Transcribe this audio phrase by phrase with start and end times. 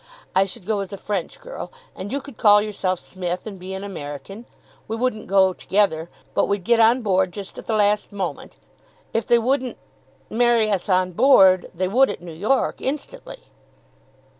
[0.35, 1.71] I should go as a French girl.
[1.95, 4.47] And you could call yourself Smith, and be an American.
[4.87, 8.57] We wouldn't go together, but we'd get on board just at the last moment.
[9.13, 9.77] If they wouldn't
[10.27, 13.41] marry us on board, they would at New York, instantly."